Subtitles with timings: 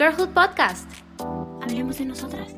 [0.00, 0.90] Girlhood Podcast.
[1.60, 2.54] Hablemos de nosotras.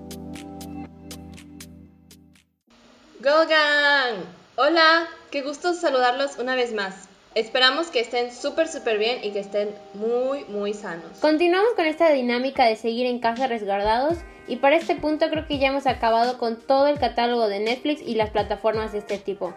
[3.18, 4.22] Go Gang!
[4.54, 7.08] Hola, qué gusto saludarlos una vez más.
[7.34, 11.18] Esperamos que estén súper, súper bien y que estén muy, muy sanos.
[11.18, 15.58] Continuamos con esta dinámica de seguir en casa resguardados y para este punto creo que
[15.58, 19.52] ya hemos acabado con todo el catálogo de Netflix y las plataformas de este tipo.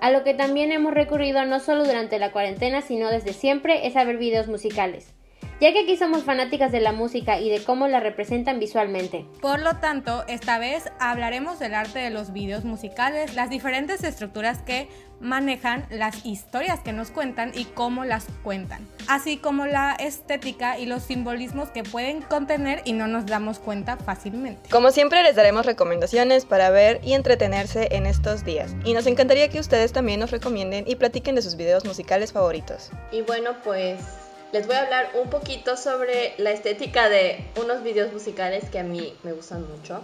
[0.00, 3.96] A lo que también hemos recurrido no solo durante la cuarentena, sino desde siempre es
[3.96, 5.14] a ver videos musicales
[5.62, 9.24] ya que aquí somos fanáticas de la música y de cómo la representan visualmente.
[9.40, 14.60] Por lo tanto, esta vez hablaremos del arte de los videos musicales, las diferentes estructuras
[14.62, 14.88] que
[15.20, 20.86] manejan, las historias que nos cuentan y cómo las cuentan, así como la estética y
[20.86, 24.68] los simbolismos que pueden contener y no nos damos cuenta fácilmente.
[24.68, 29.48] Como siempre les daremos recomendaciones para ver y entretenerse en estos días y nos encantaría
[29.48, 32.90] que ustedes también nos recomienden y platiquen de sus videos musicales favoritos.
[33.12, 34.21] Y bueno, pues
[34.52, 38.82] les voy a hablar un poquito sobre la estética de unos videos musicales que a
[38.82, 40.00] mí me gustan mucho.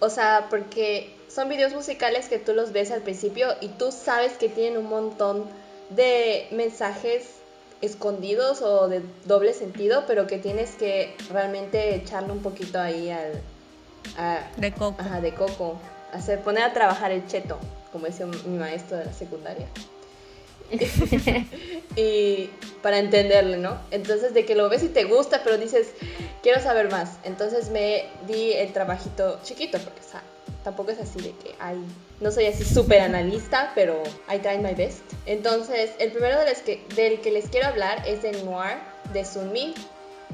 [0.00, 4.32] O sea, porque son videos musicales que tú los ves al principio y tú sabes
[4.32, 5.46] que tienen un montón
[5.90, 7.36] de mensajes
[7.80, 13.40] escondidos o de doble sentido, pero que tienes que realmente echarle un poquito ahí al...
[14.56, 14.96] de coco.
[15.00, 15.78] Ajá, de coco.
[16.12, 17.58] Hacer, poner a trabajar el cheto,
[17.92, 19.66] como decía mi maestro de la secundaria.
[21.96, 22.50] y
[22.82, 23.78] para entenderle, ¿no?
[23.90, 25.88] Entonces de que lo ves y te gusta, pero dices,
[26.42, 27.18] quiero saber más.
[27.24, 31.78] Entonces me di el trabajito chiquito, porque o tampoco es así de que hay,
[32.20, 35.00] no soy así súper analista, pero I tried my best.
[35.24, 38.78] Entonces, el primero de que, del que les quiero hablar es de Noir,
[39.12, 39.74] de Sunmi.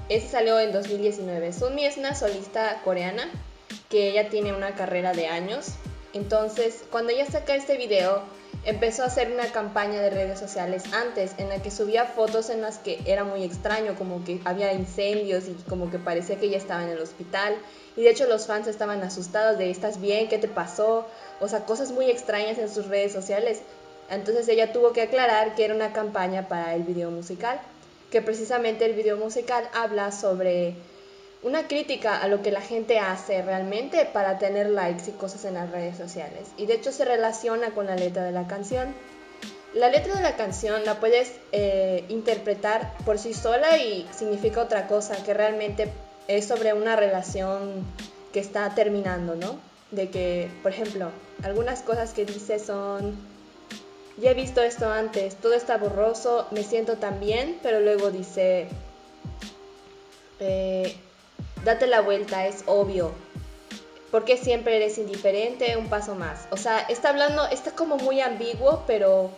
[0.09, 1.53] Ese salió en 2019.
[1.53, 3.31] Sunmi es una solista coreana
[3.91, 5.73] que ella tiene una carrera de años.
[6.15, 8.23] Entonces, cuando ella saca este video,
[8.65, 12.63] empezó a hacer una campaña de redes sociales antes en la que subía fotos en
[12.63, 16.59] las que era muy extraño, como que había incendios y como que parecía que ella
[16.59, 17.57] estaba en el hospital.
[17.97, 20.29] Y de hecho los fans estaban asustados de, ¿estás bien?
[20.29, 21.07] ¿Qué te pasó?
[21.41, 23.63] O sea, cosas muy extrañas en sus redes sociales.
[24.09, 27.61] Entonces ella tuvo que aclarar que era una campaña para el video musical,
[28.11, 30.77] que precisamente el video musical habla sobre
[31.43, 35.55] una crítica a lo que la gente hace realmente para tener likes y cosas en
[35.55, 36.49] las redes sociales.
[36.57, 38.95] Y de hecho se relaciona con la letra de la canción.
[39.75, 44.87] La letra de la canción la puedes eh, interpretar por sí sola y significa otra
[44.87, 45.91] cosa, que realmente
[46.29, 47.85] es sobre una relación
[48.33, 49.59] que está terminando, ¿no?
[49.91, 51.11] De que, por ejemplo,
[51.43, 53.17] algunas cosas que dice son,
[54.19, 58.69] ya he visto esto antes, todo está borroso, me siento tan bien, pero luego dice,
[60.39, 60.95] eh,
[61.65, 63.13] date la vuelta, es obvio.
[64.11, 66.47] Porque siempre eres indiferente, un paso más.
[66.51, 69.31] O sea, está hablando, está como muy ambiguo, pero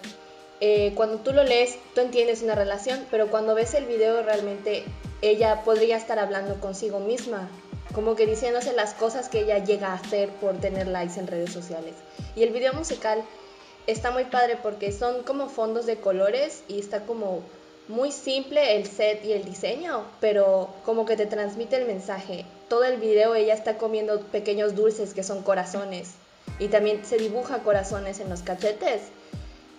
[0.61, 4.85] eh, cuando tú lo lees, tú entiendes una relación, pero cuando ves el video realmente
[5.23, 7.49] ella podría estar hablando consigo misma,
[7.95, 11.53] como que diciéndose las cosas que ella llega a hacer por tener likes en redes
[11.53, 11.95] sociales.
[12.35, 13.23] Y el video musical
[13.87, 17.43] está muy padre porque son como fondos de colores y está como
[17.89, 22.45] muy simple el set y el diseño, pero como que te transmite el mensaje.
[22.69, 26.15] Todo el video ella está comiendo pequeños dulces que son corazones
[26.59, 29.03] y también se dibuja corazones en los cachetes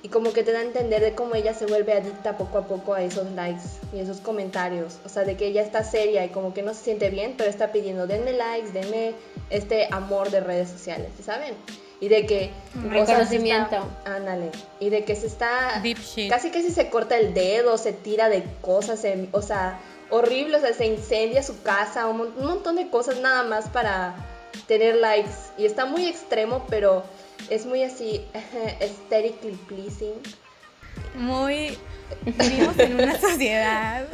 [0.04, 2.68] y como que te da a entender de cómo ella se vuelve adicta poco a
[2.68, 6.30] poco a esos likes y esos comentarios, o sea, de que ella está seria y
[6.30, 9.14] como que no se siente bien, pero está pidiendo denme likes, denme
[9.50, 11.56] este amor de redes sociales, ¿saben?
[12.06, 12.52] Y de que
[12.88, 13.78] reconocimiento.
[14.06, 14.52] Ándale.
[14.80, 15.82] Y de que se está
[16.30, 19.80] casi que si se corta el dedo se tira de cosas o sea
[20.12, 24.14] horrible o sea se incendia su casa un, montón de cosas nada más para
[24.68, 25.32] tener likes.
[25.58, 27.04] Y está muy extremo pero
[27.50, 28.24] es muy así
[28.80, 30.14] aesthetically pleasing.
[31.16, 31.76] Muy
[32.24, 34.06] vivimos en una sociedad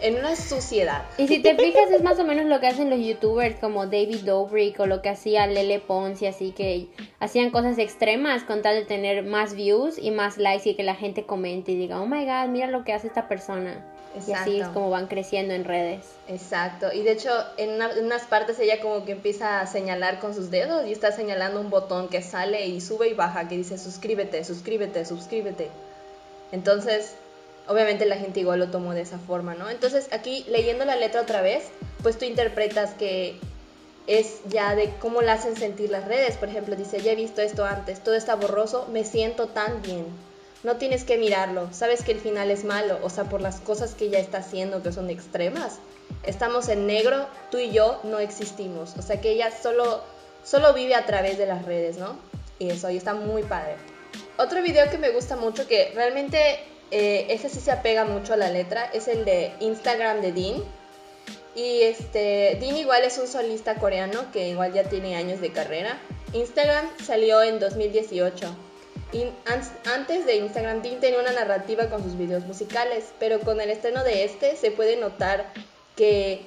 [0.00, 1.04] en una sociedad.
[1.18, 4.20] Y si te fijas es más o menos lo que hacen los youtubers como David
[4.24, 6.88] Dobrik o lo que hacía Lele Pons y así que
[7.20, 10.94] hacían cosas extremas con tal de tener más views y más likes y que la
[10.94, 13.84] gente comente y diga, oh my god, mira lo que hace esta persona.
[14.26, 16.06] Y así es como van creciendo en redes.
[16.28, 16.90] Exacto.
[16.90, 20.50] Y de hecho, en, en, unas partes ella como que empieza a señalar con sus
[20.50, 24.42] dedos y está señalando un botón que sale y sube y baja que dice suscríbete,
[24.42, 25.68] suscríbete, suscríbete.
[26.50, 27.14] Entonces,
[27.68, 29.68] obviamente la gente igual lo tomó de esa forma, ¿no?
[29.68, 31.64] Entonces aquí leyendo la letra otra vez,
[32.02, 33.38] pues tú interpretas que
[34.06, 36.36] es ya de cómo la hacen sentir las redes.
[36.36, 40.06] Por ejemplo, dice, ya he visto esto antes, todo está borroso, me siento tan bien.
[40.62, 43.94] No tienes que mirarlo, sabes que el final es malo, o sea, por las cosas
[43.94, 45.78] que ella está haciendo que son extremas.
[46.22, 48.94] Estamos en negro, tú y yo no existimos.
[48.96, 50.02] O sea que ella solo,
[50.44, 52.16] solo vive a través de las redes, ¿no?
[52.58, 53.76] Y eso, y está muy padre.
[54.38, 56.58] Otro video que me gusta mucho, que realmente
[56.90, 60.64] eh, ese sí se apega mucho a la letra, es el de Instagram de Dean.
[61.54, 65.98] Y este, Dean igual es un solista coreano que igual ya tiene años de carrera.
[66.32, 68.54] Instagram salió en 2018.
[69.12, 69.24] Y
[69.84, 74.04] antes de Instagram, Dean tenía una narrativa con sus videos musicales, pero con el estreno
[74.04, 75.46] de este se puede notar
[75.96, 76.42] que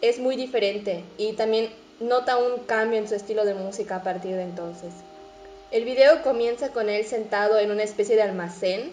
[0.00, 1.70] es muy diferente y también
[2.00, 4.92] nota un cambio en su estilo de música a partir de entonces.
[5.70, 8.92] El video comienza con él sentado en una especie de almacén,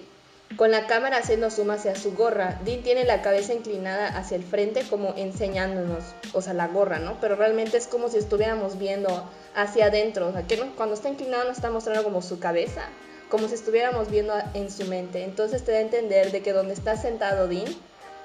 [0.55, 2.59] con la cámara haciendo zoom hacia su gorra.
[2.65, 6.03] Dean tiene la cabeza inclinada hacia el frente como enseñándonos,
[6.33, 7.19] o sea, la gorra, ¿no?
[7.21, 11.45] Pero realmente es como si estuviéramos viendo hacia adentro, o sea, que cuando está inclinado
[11.45, 12.83] nos está mostrando como su cabeza,
[13.29, 15.23] como si estuviéramos viendo en su mente.
[15.23, 17.67] Entonces te da a entender de que donde está sentado Dean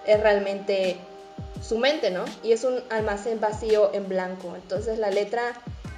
[0.07, 0.97] es realmente
[1.63, 2.25] su mente, ¿no?
[2.43, 4.55] Y es un almacén vacío en blanco.
[4.57, 5.53] Entonces la letra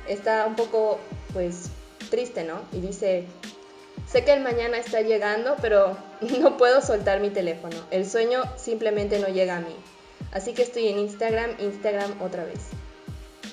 [0.09, 0.99] está un poco,
[1.33, 1.71] pues,
[2.11, 2.61] triste, ¿no?
[2.73, 3.25] Y dice,
[4.07, 5.97] sé que el mañana está llegando, pero
[6.41, 7.77] no puedo soltar mi teléfono.
[7.91, 9.77] El sueño simplemente no llega a mí.
[10.33, 12.61] Así que estoy en Instagram, Instagram otra vez.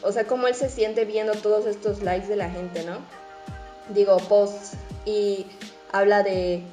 [0.02, 2.98] O sea, cómo él se siente viendo todos estos likes de la gente, ¿no?
[3.90, 5.46] Digo, posts y
[5.92, 6.64] habla de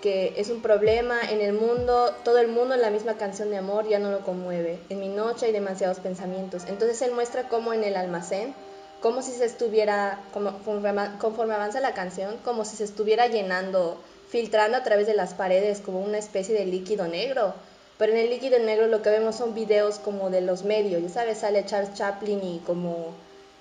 [0.00, 3.56] que es un problema en el mundo, todo el mundo en la misma canción de
[3.56, 4.78] amor ya no lo conmueve.
[4.88, 6.64] En mi noche hay demasiados pensamientos.
[6.68, 8.54] Entonces él muestra cómo en el almacén,
[9.00, 14.76] como si se estuviera, como, conforme avanza la canción, como si se estuviera llenando, filtrando
[14.76, 17.54] a través de las paredes como una especie de líquido negro.
[17.96, 21.08] Pero en el líquido negro lo que vemos son videos como de los medios, ya
[21.08, 23.14] sabes, sale Charles Chaplin y como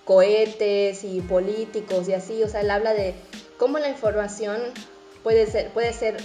[0.06, 3.14] cohetes y políticos y así, o sea, él habla de
[3.58, 4.62] cómo la información
[5.24, 6.18] puede ser, puede ser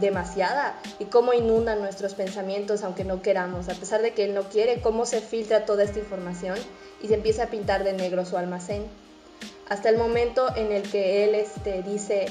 [0.00, 4.44] demasiada y cómo inunda nuestros pensamientos aunque no queramos, a pesar de que él no
[4.44, 6.58] quiere, cómo se filtra toda esta información
[7.02, 8.84] y se empieza a pintar de negro su almacén.
[9.68, 12.26] Hasta el momento en el que él este, dice,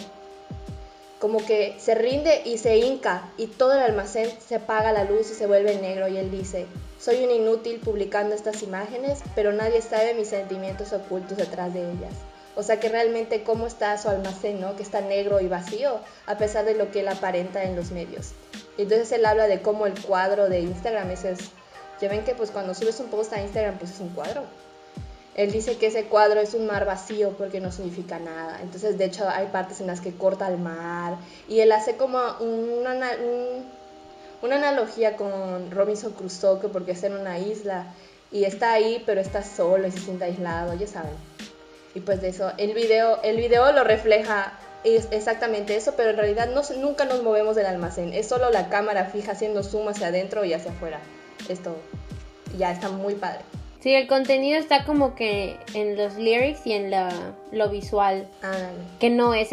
[1.19, 5.31] como que se rinde y se hinca y todo el almacén se apaga la luz
[5.31, 6.65] y se vuelve negro y él dice,
[6.99, 12.13] soy un inútil publicando estas imágenes, pero nadie sabe mis sentimientos ocultos detrás de ellas.
[12.59, 14.75] O sea que realmente cómo está su almacén, ¿no?
[14.75, 18.33] Que está negro y vacío, a pesar de lo que él aparenta en los medios.
[18.77, 21.23] Entonces él habla de cómo el cuadro de Instagram es,
[22.01, 24.43] ya ven que pues cuando subes un post a Instagram pues es un cuadro.
[25.35, 28.59] Él dice que ese cuadro es un mar vacío porque no significa nada.
[28.61, 31.15] Entonces, de hecho, hay partes en las que corta el mar.
[31.47, 33.15] Y él hace como una,
[34.41, 37.85] una analogía con Robinson Crusoe, porque está en una isla
[38.33, 41.15] y está ahí, pero está solo y se siente aislado, ya saben.
[41.95, 44.53] Y pues de eso, el video, el video lo refleja
[44.83, 48.13] es exactamente eso, pero en realidad no, nunca nos movemos del almacén.
[48.13, 50.99] Es solo la cámara fija haciendo zoom hacia adentro y hacia afuera.
[51.49, 51.75] Esto
[52.57, 53.39] ya está muy padre.
[53.81, 57.09] Sí, el contenido está como que en los lyrics y en la,
[57.51, 58.27] lo visual.
[58.99, 59.49] Que no es,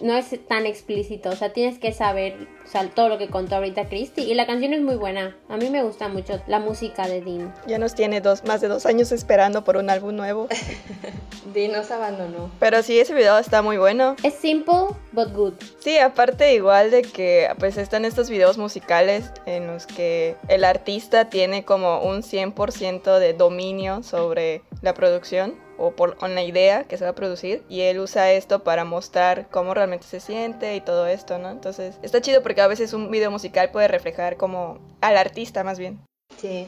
[0.00, 1.30] no es tan explícito.
[1.30, 2.48] O sea, tienes que saber
[2.94, 4.22] todo lo que contó ahorita Christy.
[4.22, 5.36] Y la canción es muy buena.
[5.48, 7.54] A mí me gusta mucho la música de Dean.
[7.66, 10.48] Ya nos tiene dos, más de dos años esperando por un álbum nuevo.
[11.52, 12.50] Dean nos abandonó.
[12.58, 14.16] Pero sí, ese video está muy bueno.
[14.22, 15.54] Es simple, but good.
[15.80, 21.28] Sí, aparte igual de que pues están estos videos musicales en los que el artista
[21.28, 27.04] tiene como un 100% de dominio sobre la producción o por la idea que se
[27.04, 31.06] va a producir y él usa esto para mostrar cómo realmente se siente y todo
[31.06, 31.50] esto, ¿no?
[31.50, 35.78] Entonces está chido porque a veces un video musical puede reflejar como al artista más
[35.78, 36.00] bien.
[36.40, 36.66] Sí.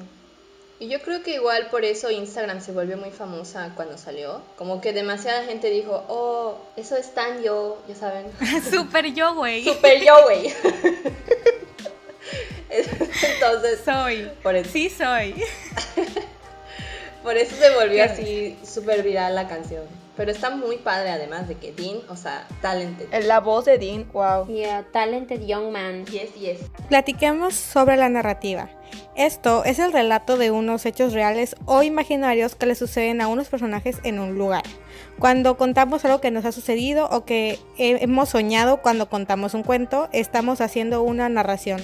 [0.81, 4.43] Y yo creo que igual por eso Instagram se volvió muy famosa cuando salió.
[4.57, 8.26] Como que demasiada gente dijo, oh, eso es tan yo, ya saben.
[8.71, 9.64] Super yo, güey.
[9.64, 10.52] Super yo, güey.
[13.35, 13.81] Entonces.
[13.85, 14.31] Soy.
[14.43, 14.71] Por eso.
[14.71, 15.35] Sí, soy.
[17.25, 19.83] Por eso se volvió así súper viral la canción.
[20.16, 23.09] Pero está muy padre además de que Dean, o sea, talented.
[23.25, 24.47] La voz de Dean, wow.
[24.47, 26.04] Yeah, talented young man.
[26.04, 26.59] Yes, yes.
[26.88, 28.69] Platiquemos sobre la narrativa.
[29.16, 33.49] Esto es el relato de unos hechos reales o imaginarios que le suceden a unos
[33.49, 34.62] personajes en un lugar.
[35.19, 40.09] Cuando contamos algo que nos ha sucedido o que hemos soñado cuando contamos un cuento,
[40.12, 41.81] estamos haciendo una narración.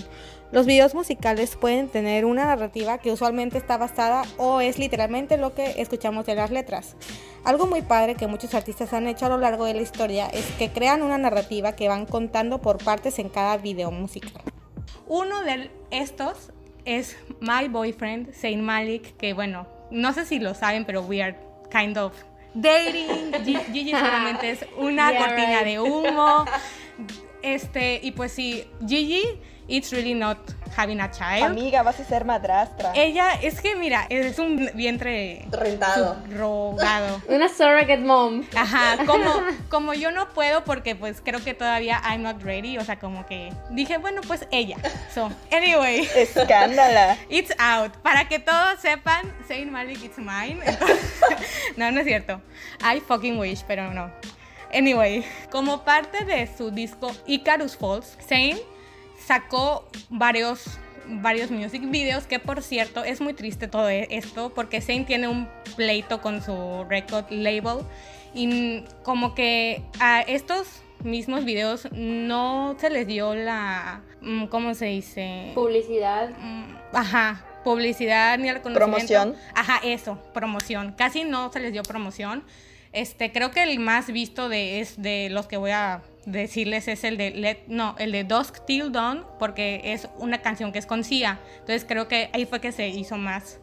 [0.52, 5.54] Los videos musicales pueden tener una narrativa que usualmente está basada o es literalmente lo
[5.54, 6.96] que escuchamos de las letras.
[7.44, 10.44] Algo muy padre que muchos artistas han hecho a lo largo de la historia es
[10.58, 14.42] que crean una narrativa que van contando por partes en cada video musical.
[15.06, 16.50] Uno de estos
[16.84, 21.38] es My Boyfriend, Saint Malik, que bueno, no sé si lo saben, pero we are
[21.70, 22.12] kind of
[22.54, 23.32] dating.
[23.72, 26.44] Gigi solamente es una cortina de humo.
[27.42, 29.22] Este, y pues sí, Gigi
[29.72, 30.36] It's really not
[30.76, 31.44] having a child.
[31.44, 32.92] Amiga, vas a ser madrastra.
[32.96, 36.16] Ella, es que mira, es un vientre Rentado.
[36.36, 37.22] rogado.
[37.28, 38.42] Una surrogate mom.
[38.56, 39.30] Ajá, como,
[39.70, 43.24] como yo no puedo porque pues creo que todavía I'm not ready, o sea, como
[43.26, 44.76] que dije, bueno, pues ella.
[45.14, 47.16] So, anyway, Escándala.
[47.28, 47.92] it's out.
[48.02, 50.58] Para que todos sepan, Saint Malik it's mine.
[50.64, 51.22] Entonces-
[51.76, 52.40] no, no es cierto.
[52.82, 54.10] I fucking wish, pero no.
[54.74, 58.58] Anyway, como parte de su disco Icarus Falls, Zayn
[59.30, 64.80] sacó varios varios music videos que por cierto es muy triste todo e- esto porque
[64.80, 67.84] Zayn tiene un pleito con su record label
[68.34, 74.86] y como que a estos mismos videos no se les dio la mm, ¿cómo se
[74.86, 75.52] dice?
[75.54, 76.30] Publicidad.
[76.30, 79.06] Mm, Ajá, publicidad ni reconocimiento.
[79.06, 79.36] Promoción.
[79.54, 80.92] Ajá, eso, promoción.
[80.98, 82.42] Casi no se les dio promoción.
[82.92, 87.04] Este, creo que el más visto de es de los que voy a decirles es
[87.04, 90.86] el de Let, no, el de Dusk Till Dawn, porque es una canción que es
[90.86, 91.40] con Sia.
[91.54, 93.58] Entonces creo que ahí fue que se hizo más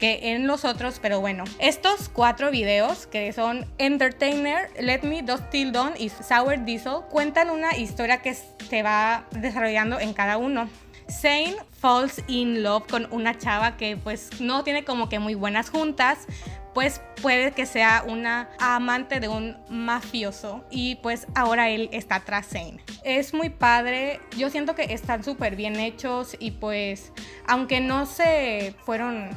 [0.00, 1.44] que en los otros, pero bueno.
[1.58, 7.50] Estos cuatro videos, que son Entertainer, Let Me, Dusk Till Dawn y Sour Diesel, cuentan
[7.50, 10.68] una historia que se va desarrollando en cada uno.
[11.10, 15.68] Zane falls in love con una chava que pues no tiene como que muy buenas
[15.68, 16.26] juntas,
[16.74, 22.48] pues puede que sea una amante de un mafioso y pues ahora él está tras
[22.48, 22.78] Zane.
[23.04, 27.12] Es muy padre, yo siento que están súper bien hechos y pues
[27.46, 29.30] aunque no se fueron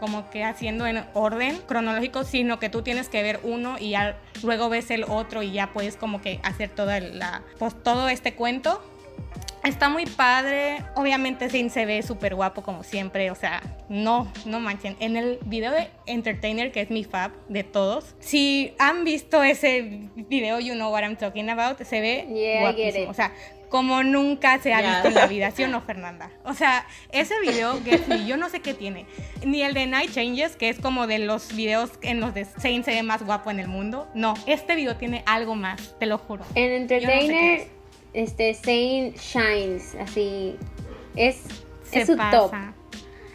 [0.00, 4.18] como que haciendo en orden cronológico, sino que tú tienes que ver uno y ya
[4.42, 8.34] luego ves el otro y ya puedes como que hacer toda la, pues todo este
[8.34, 8.82] cuento.
[9.64, 10.84] Está muy padre.
[10.94, 13.30] Obviamente Zane se ve súper guapo como siempre.
[13.30, 14.94] O sea, no, no manchen.
[15.00, 20.02] En el video de Entertainer, que es mi fab de todos, si han visto ese
[20.16, 23.04] video, you know what I'm talking about, se ve Yeah, I get guapísimo.
[23.04, 23.08] it.
[23.10, 23.32] O sea,
[23.70, 26.30] como nunca se ha visto en la vida, ¿sí o no, Fernanda?
[26.44, 29.06] O sea, ese video, Get Me, yo no sé qué tiene.
[29.46, 32.82] Ni el de Night Changes, que es como de los videos en los de Zane
[32.84, 34.08] se ve más guapo en el mundo.
[34.14, 36.44] No, este video tiene algo más, te lo juro.
[36.54, 37.68] En Yo no sé qué Entertainer, es.
[38.14, 40.56] Este, Zane shines, así.
[41.16, 41.40] Es,
[41.90, 42.30] Se es su pasa.
[42.38, 42.52] top.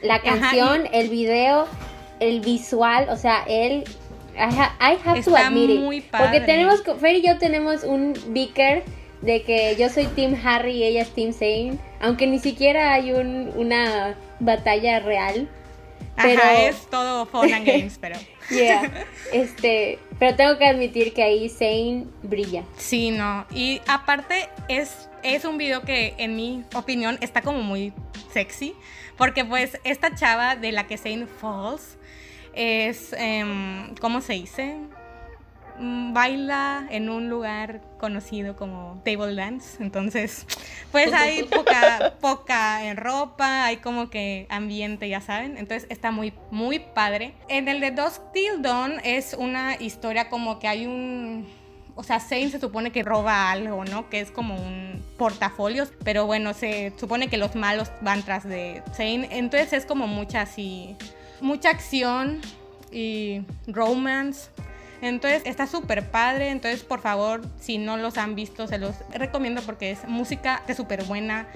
[0.02, 1.68] La Ajá, canción, el video,
[2.20, 3.84] el visual, o sea, él.
[4.36, 5.80] I, ha- I have to admit it.
[5.82, 6.40] muy Porque padre.
[6.42, 8.84] tenemos, Fer y yo tenemos un beaker
[9.22, 11.78] de que yo soy Team Harry y ella es Team Zane.
[12.00, 15.50] Aunque ni siquiera hay un- una batalla real.
[16.16, 18.18] Pero, Ajá, es todo fun and games, pero...
[18.50, 18.90] yeah,
[19.34, 22.64] este, pero tengo que admitir que ahí Zane brilla.
[22.78, 23.46] Sí, no.
[23.52, 27.94] Y aparte es, es un video que en mi opinión está como muy
[28.32, 28.76] sexy.
[29.18, 31.98] Porque pues esta chava de la que Zane Falls
[32.54, 34.78] es, em, ¿cómo se dice?
[35.80, 39.82] Mm, Baila en un lugar conocido como table dance.
[39.82, 40.46] Entonces,
[40.92, 45.58] pues hay poca, poca en ropa, hay como que ambiente, ya saben.
[45.58, 47.34] Entonces está muy, muy padre.
[47.48, 51.48] En el de Dusk Till Dawn es una historia como que hay un
[52.00, 54.10] o sea, Zane se supone que roba algo, ¿no?
[54.10, 58.82] Que es como un portafolio, pero bueno, se supone que los malos van tras de
[58.94, 60.96] Zane, entonces es como mucha así,
[61.42, 62.40] mucha acción
[62.90, 64.50] y romance.
[65.02, 69.62] Entonces está súper padre, entonces por favor, si no los han visto, se los recomiendo
[69.62, 71.48] porque es música de súper buena.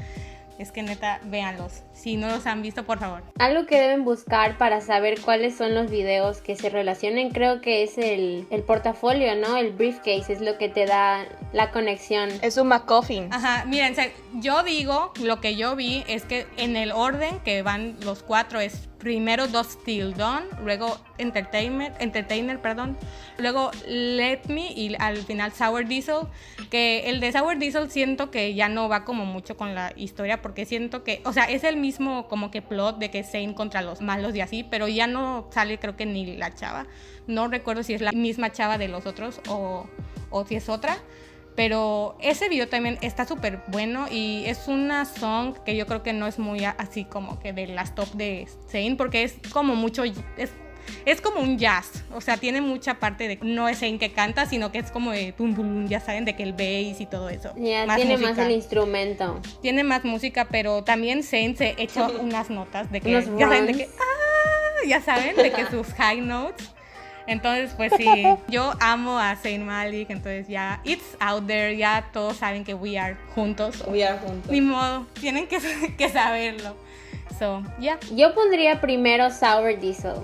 [0.60, 1.82] Es que neta, véanlos.
[1.94, 3.24] Si no los han visto, por favor.
[3.40, 7.82] Algo que deben buscar para saber cuáles son los videos que se relacionen, creo que
[7.82, 9.58] es el, el portafolio, ¿no?
[9.58, 12.30] El briefcase es lo que te da la conexión.
[12.44, 13.34] Es un McCoffin.
[13.34, 13.96] Ajá, miren,
[14.36, 18.60] yo digo, lo que yo vi es que en el orden que van los cuatro
[18.60, 22.98] es primero dos Till Dawn, luego Entertainment, Entertainer, perdón,
[23.38, 26.22] luego Let Me y al final Sour Diesel,
[26.72, 30.42] que el de Sour Diesel siento que ya no va como mucho con la historia
[30.42, 33.82] porque siento que, o sea, es el mismo como que plot de que Zane contra
[33.82, 36.88] los malos y así, pero ya no sale creo que ni la chava,
[37.28, 39.86] no recuerdo si es la misma chava de los otros o,
[40.30, 40.98] o si es otra.
[41.56, 46.14] Pero ese video también está súper bueno y es una song que yo creo que
[46.14, 50.04] no es muy así como que de las top de Zayn porque es como mucho,
[50.04, 50.50] es,
[51.06, 54.46] es como un jazz, o sea, tiene mucha parte de, no es Zayn que canta,
[54.46, 57.30] sino que es como de tum bum, ya saben, de que el bass y todo
[57.30, 57.54] eso.
[57.56, 58.46] Ya, tiene más música.
[58.46, 59.40] el instrumento.
[59.62, 63.66] Tiene más música, pero también Zayn se echa unas notas de que, Unos ya saben,
[63.68, 63.84] de runs.
[63.84, 66.74] que, ah, ya saben, de que sus high notes.
[67.28, 72.38] Entonces, pues sí, yo amo a Zayn Malik, entonces ya, it's out there, ya todos
[72.38, 73.84] saben que we are juntos.
[73.88, 74.52] We are juntos.
[74.52, 75.60] Ni modo, tienen que,
[75.98, 76.76] que saberlo.
[77.40, 78.00] So, ya.
[78.16, 80.16] Yo pondría primero Sour Diesel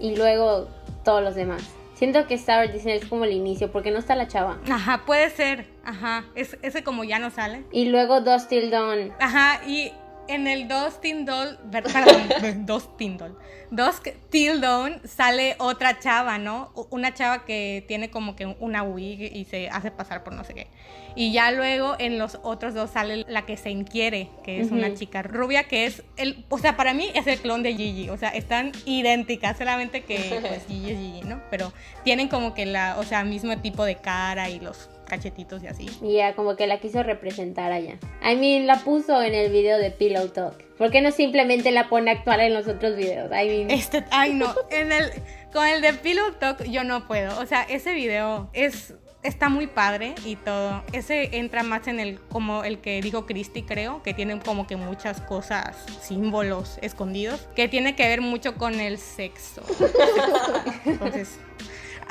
[0.00, 0.68] y luego
[1.04, 1.62] todos los demás.
[1.94, 4.58] Siento que Star Disney es como el inicio, porque no está la chava.
[4.68, 5.66] Ajá, puede ser.
[5.84, 7.62] Ajá, es, ese como ya no sale.
[7.70, 9.12] Y luego Till Dawn.
[9.20, 9.92] Ajá, y
[10.34, 13.38] en el Dos Tindol, ver- perdón, Dos Tindol,
[13.70, 16.72] Dos Till Dawn sale otra chava, ¿no?
[16.90, 20.54] Una chava que tiene como que una wig y se hace pasar por no sé
[20.54, 20.66] qué.
[21.14, 24.94] Y ya luego en los otros dos sale la que se inquiere, que es una
[24.94, 28.16] chica rubia, que es el, o sea, para mí es el clon de Gigi, o
[28.16, 31.42] sea, están idénticas, solamente que pues Gigi es Gigi, ¿no?
[31.50, 31.70] Pero
[32.02, 35.90] tienen como que la, o sea, mismo tipo de cara y los cachetitos y así.
[36.00, 37.98] Y ya como que la quiso representar allá.
[38.24, 40.54] I mean, la puso en el video de Pillow Talk.
[40.78, 43.30] ¿Por qué no simplemente la pone a actuar en los otros videos?
[43.30, 45.10] I mean, Este, ay no, en el,
[45.52, 47.38] con el de Pillow Talk yo no puedo.
[47.40, 50.82] O sea, ese video es, está muy padre y todo.
[50.94, 54.76] Ese entra más en el, como el que dijo Christy, creo, que tiene como que
[54.76, 59.60] muchas cosas, símbolos escondidos, que tiene que ver mucho con el sexo.
[60.86, 61.38] Entonces,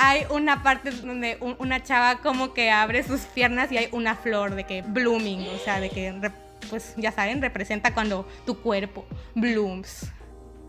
[0.03, 4.15] hay una parte donde un- una chava como que abre sus piernas y hay una
[4.15, 6.13] flor de que blooming, o sea, de que,
[6.70, 9.05] pues ya saben, representa cuando tu cuerpo
[9.36, 10.12] blooms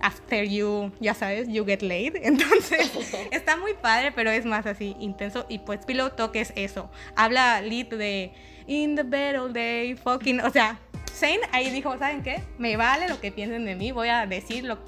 [0.01, 2.17] after you, ya sabes, you get laid.
[2.23, 2.91] Entonces,
[3.31, 5.47] está muy padre, pero es más así intenso.
[5.49, 6.91] Y pues Pillow Talk es eso.
[7.15, 8.33] Habla Lit de
[8.67, 10.41] In the bed all day, fucking.
[10.41, 10.79] O sea,
[11.21, 12.43] Shane ahí dijo, ¿saben qué?
[12.59, 14.79] Me vale lo que piensen de mí, voy a decir lo,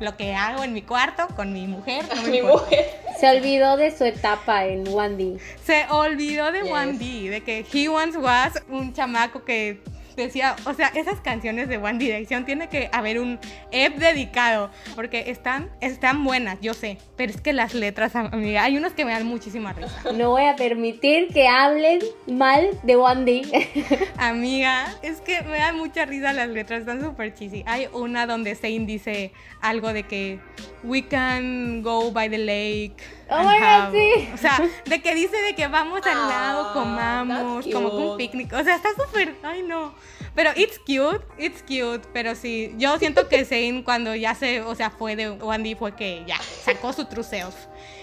[0.00, 2.04] lo que hago en mi cuarto con mi mujer.
[2.14, 2.64] no Mi importa".
[2.64, 2.86] mujer.
[3.18, 5.38] se olvidó de su etapa en 1D.
[5.64, 6.70] Se olvidó de Yes.
[6.70, 9.80] 1D, de que He Once Was un chamaco que
[10.22, 13.38] decía, o sea, esas canciones de One Direction tiene que haber un
[13.70, 18.76] EP dedicado, porque están, están buenas, yo sé, pero es que las letras, amiga, hay
[18.76, 20.12] unas que me dan muchísima risa.
[20.12, 24.08] No voy a permitir que hablen mal de 1D.
[24.18, 27.62] Amiga, es que me dan mucha risa las letras, están súper cheesy.
[27.66, 30.38] Hay una donde Zayn dice algo de que
[30.86, 33.02] we can go by the lake.
[33.28, 34.28] Oh my God, have-" sí.
[34.32, 38.16] O sea, de que dice de que vamos al Ah, lago, comamos, como que un
[38.16, 38.52] picnic.
[38.52, 39.94] O sea, está súper, ay no.
[40.34, 44.74] Pero it's cute, it's cute, pero sí, yo siento que Zayn cuando ya se, o
[44.74, 47.54] sea, fue de Wandy fue que ya sacó su true self.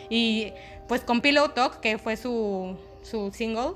[0.10, 0.52] Y
[0.88, 3.74] pues con Pillow Talk, que fue su, su single,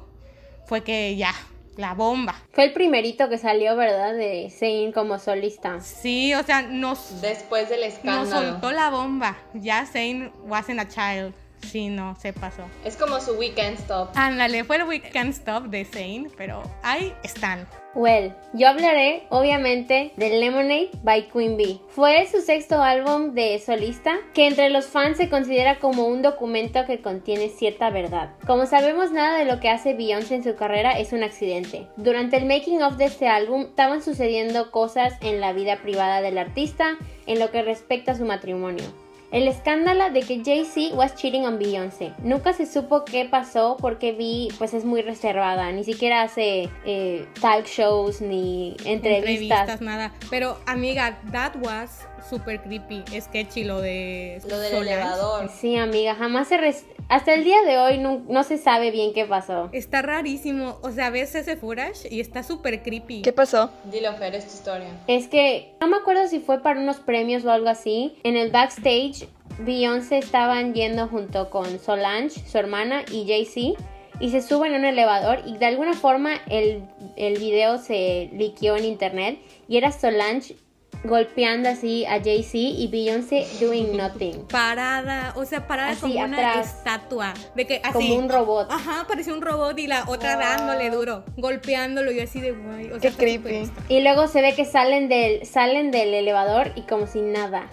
[0.65, 1.33] fue que ya,
[1.77, 2.35] la bomba.
[2.51, 4.13] Fue el primerito que salió, ¿verdad?
[4.13, 5.79] De Zayn como solista.
[5.79, 8.51] Sí, o sea, nos, Después del nos escándalo.
[8.51, 9.37] soltó la bomba.
[9.53, 11.33] Ya Zayn wasn't a child.
[11.61, 12.63] Sí, no, se pasó.
[12.85, 14.09] Es como su weekend stop.
[14.15, 17.67] Ándale, fue el We Can't Stop de Zayn, pero ahí están.
[17.93, 21.81] Well, yo hablaré obviamente de Lemonade by Queen Bee.
[21.89, 26.85] Fue su sexto álbum de solista que entre los fans se considera como un documento
[26.85, 28.35] que contiene cierta verdad.
[28.45, 31.87] Como sabemos nada de lo que hace Beyoncé en su carrera es un accidente.
[31.97, 36.37] Durante el making of de este álbum estaban sucediendo cosas en la vida privada del
[36.37, 39.06] artista en lo que respecta a su matrimonio.
[39.31, 42.13] El escándalo de que Jay-Z was cheating on Beyoncé.
[42.23, 45.71] Nunca se supo qué pasó porque Vi pues es muy reservada.
[45.71, 49.81] Ni siquiera hace eh, talk shows ni entrevistas.
[49.81, 50.13] nada.
[50.29, 54.93] Pero, amiga, that was super creepy, sketchy lo de Lo del Solange.
[54.93, 55.49] elevador.
[55.49, 56.57] Sí, amiga, jamás se...
[56.57, 59.69] res- Hasta el día de hoy no, no se sabe bien qué pasó.
[59.71, 60.77] Está rarísimo.
[60.81, 63.21] O sea, ves ese footage y está súper creepy.
[63.21, 63.69] ¿Qué pasó?
[63.85, 64.87] Dilo, Fer, es tu historia.
[65.07, 68.15] Es que no me acuerdo si fue para unos premios o algo así.
[68.23, 69.27] En el backstage,
[69.59, 73.81] Beyoncé estaban yendo junto con Solange, su hermana, y Jay-Z.
[74.19, 76.81] Y se suben en un elevador y de alguna forma el,
[77.17, 79.39] el video se liqueó en internet.
[79.67, 80.55] Y era Solange
[81.03, 84.45] golpeando así a Jay-Z y Beyoncé doing nothing.
[84.47, 87.33] Parada, o sea, parada Así, como una estatua.
[87.55, 87.93] De que así.
[87.93, 88.71] Como un robot.
[88.71, 90.43] Ajá, parecía un robot y la otra Wow.
[90.43, 92.91] dándole duro, golpeándolo y así de guay.
[92.91, 93.71] O sea, Qué creepy.
[93.89, 97.67] Y luego se ve que salen del, salen del elevador y como si nada.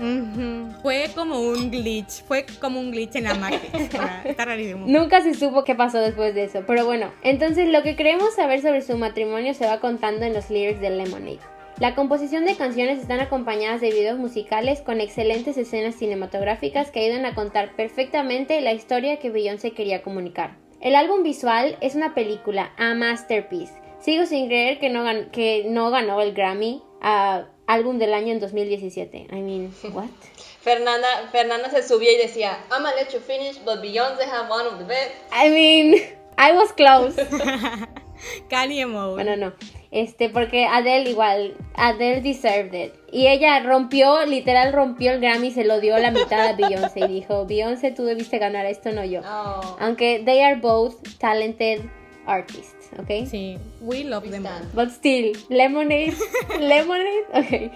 [0.82, 3.94] Fue como un glitch, fue como un glitch en la Matrix.
[4.24, 4.87] está rarísimo.
[4.87, 6.62] Nunca se supo qué pasó después de eso.
[6.66, 10.50] Pero bueno, entonces lo que queremos saber sobre su matrimonio se va contando en los
[10.50, 11.38] lyrics de Lemonade.
[11.80, 17.26] La composición de canciones están acompañadas de videos musicales con excelentes escenas cinematográficas que ayudan
[17.26, 20.56] a contar perfectamente la historia que Beyoncé quería comunicar.
[20.80, 23.72] El álbum visual es una película, a masterpiece.
[24.00, 28.32] Sigo sin creer que no, gan- que no ganó el Grammy a álbum del año
[28.32, 29.26] en 2017.
[29.32, 30.04] I mean, what?
[30.60, 34.78] Fernanda, Fernanda se subía y decía, I'ma let you finish, but Beyoncé have one of
[34.78, 35.10] the best.
[35.32, 35.94] I mean,
[36.38, 37.16] I was close.
[38.48, 38.84] Kanye.
[38.87, 39.52] Bueno, no.
[39.94, 42.92] Este, porque Adele igual, Adele deserved it.
[43.12, 47.00] Y ella rompió, literal rompió el Grammy y se lo dio la mitad a Beyoncé
[47.00, 49.20] y dijo, Beyoncé, tú debiste ganar esto, no yo.
[49.24, 51.83] Oh, Aunque they are both talented
[52.26, 53.26] artists, ¿ok?
[53.30, 54.44] Sí, we love we them.
[54.44, 54.74] stand.
[54.74, 56.14] But still, Lemonade,
[56.61, 57.72] Lemonade, ok.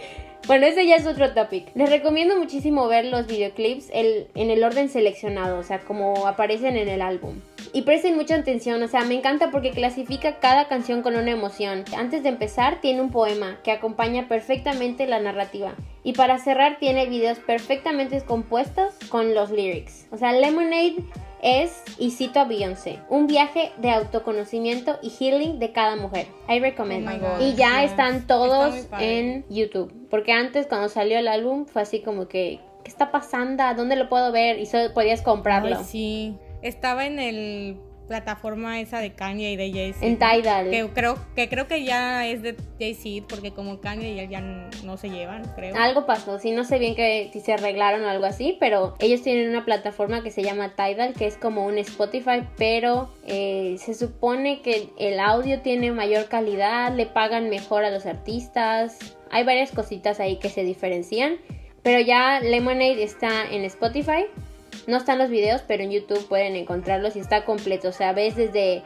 [0.48, 1.68] Bueno, ese ya es otro topic.
[1.74, 6.76] Les recomiendo muchísimo ver los videoclips el- en el orden seleccionado, o sea, como aparecen
[6.76, 7.34] en el álbum.
[7.72, 11.84] Y presten mucha atención, o sea, me encanta porque clasifica cada canción con una emoción.
[11.96, 15.74] Antes de empezar, tiene un poema que acompaña perfectamente la narrativa.
[16.02, 20.06] Y para cerrar, tiene videos perfectamente compuestos con los lyrics.
[20.10, 20.96] O sea, Lemonade
[21.42, 26.26] es, y cito a Beyoncé, un viaje de autoconocimiento y healing de cada mujer.
[26.48, 27.08] I recommend.
[27.08, 27.90] Oh y ya yes.
[27.90, 29.92] están Está todos en YouTube.
[30.10, 33.62] Porque antes cuando salió el álbum fue así como que, ¿qué está pasando?
[33.76, 34.58] ¿Dónde lo puedo ver?
[34.58, 35.76] Y solo podías comprarlo.
[35.78, 36.34] Ay, sí.
[36.62, 40.04] Estaba en el plataforma esa de Kanye y de Jay-Z.
[40.04, 40.70] En Tidal.
[40.70, 44.40] Que creo, que creo que ya es de Jay-Z, porque como Kanye y él ya
[44.40, 45.76] no se llevan, creo.
[45.76, 49.22] Algo pasó, sí, no sé bien que si se arreglaron o algo así, pero ellos
[49.22, 53.94] tienen una plataforma que se llama Tidal, que es como un Spotify, pero eh, se
[53.94, 58.98] supone que el audio tiene mayor calidad, le pagan mejor a los artistas,
[59.30, 61.36] hay varias cositas ahí que se diferencian,
[61.82, 64.26] pero ya Lemonade está en Spotify,
[64.88, 68.34] no están los videos, pero en YouTube pueden encontrarlos y está completo, o sea, ves
[68.34, 68.82] desde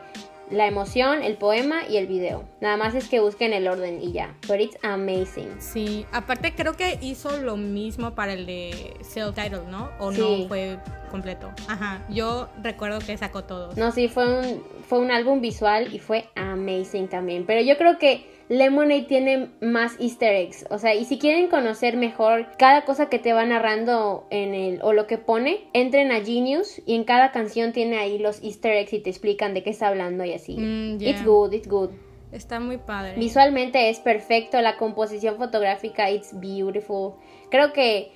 [0.51, 2.45] la emoción, el poema y el video.
[2.61, 4.35] Nada más es que busquen el orden y ya.
[4.47, 5.49] But it's amazing.
[5.61, 9.91] Sí, aparte creo que hizo lo mismo para el de Self Title, ¿no?
[9.99, 10.21] O Sí.
[10.43, 10.77] no fue
[11.11, 11.51] completo.
[11.69, 13.79] Ajá, yo recuerdo que sacó todos.
[13.79, 17.47] No, sí, fue un, fue un álbum visual y fue amazing también.
[17.47, 20.67] Pero yo creo que Lemonade tiene más easter eggs.
[20.69, 24.83] O sea, y si quieren conocer mejor cada cosa que te va narrando en el,
[24.83, 28.73] o lo que pone, entren a Genius y en cada canción tiene ahí los easter
[28.73, 30.59] eggs y te explican de qué está hablando y así.
[30.59, 31.11] Mm, yeah.
[31.13, 31.91] It's good, it's good.
[32.31, 33.15] Está muy padre.
[33.17, 37.15] Visualmente es perfecto, la composición fotográfica, it's beautiful.
[37.51, 38.13] Creo que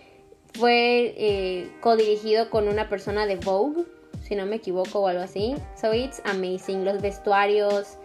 [0.52, 3.84] fue eh, codirigido con una persona de Vogue,
[4.20, 5.54] si no me equivoco o algo así.
[5.80, 6.84] So it's amazing.
[6.84, 7.96] Los vestuarios,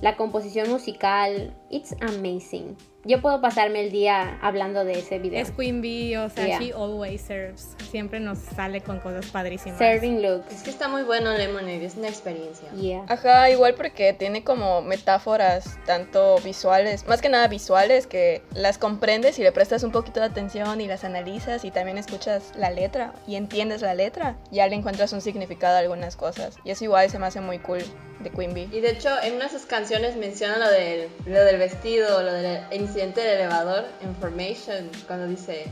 [0.00, 2.76] la composición musical, it's amazing.
[3.08, 5.40] Yo puedo pasarme el día hablando de ese video.
[5.40, 6.58] Es Queen Bee, o sea, Yeah.
[6.60, 7.68] she always serves.
[7.90, 9.78] Siempre nos sale con cosas padrísimas.
[9.78, 10.62] Serving Es looks.
[10.62, 12.70] que está muy bueno Lemonade, es una experiencia.
[12.72, 13.06] Yeah.
[13.08, 19.38] Ajá, igual porque tiene como metáforas tanto visuales, más que nada visuales, que las comprendes
[19.38, 23.14] y le prestas un poquito de atención y las analizas y también escuchas la letra
[23.26, 26.56] y entiendes la letra, ya le encuentras un significado a algunas cosas.
[26.62, 27.82] Y eso igual se me hace muy cool
[28.20, 28.68] de Queen Bee.
[28.70, 32.32] Y de hecho, en una de sus canciones menciona lo del, lo del vestido, lo
[32.34, 32.58] del
[32.98, 35.66] incidente del elevador, Information, cuando dice...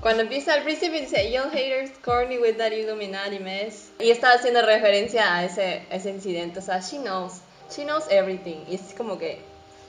[0.00, 3.90] Cuando empieza al principio dice, Young haters corny with that Illuminati mess.
[4.00, 7.34] Y está haciendo referencia a ese, a ese incidente, o sea, she knows,
[7.70, 8.64] she knows everything.
[8.68, 9.40] Y es como que...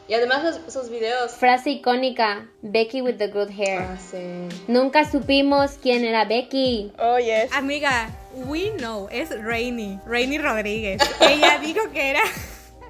[0.09, 1.31] Y además los- sus videos...
[1.31, 3.79] Frase icónica, Becky with the good hair.
[3.79, 4.49] Ah, sí.
[4.67, 6.91] Nunca supimos quién era Becky.
[6.99, 7.49] Oh, yes.
[7.53, 8.09] Amiga,
[8.45, 11.01] we know, es Rainy, Rainy Rodríguez.
[11.21, 12.21] Ella dijo que era,